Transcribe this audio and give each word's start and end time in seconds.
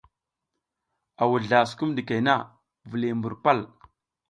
A 1.21 1.23
wuzla 1.29 1.59
sukum 1.69 1.91
ɗikey 1.95 2.21
na, 2.27 2.35
viliy 2.89 3.13
mbur 3.17 3.35
pal. 3.43 3.59